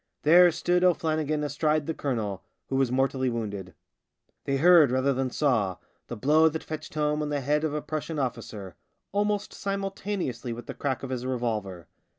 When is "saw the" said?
5.29-6.17